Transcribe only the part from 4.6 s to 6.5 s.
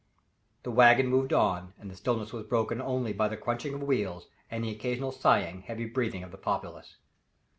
the occasional sighing, heavy breathing of the